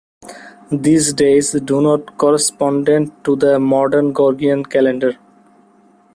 [0.71, 5.15] These days do not correspond to the modern Gregorian calendar.